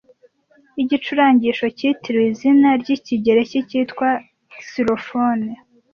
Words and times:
Igicurarangisho 0.81 1.65
cyitiriwe 1.77 2.27
izina 2.33 2.69
ryikigereki 2.81 3.57
cyitwa 3.69 4.09
Xylophone 4.67 5.47